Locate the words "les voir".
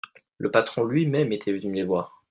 1.75-2.17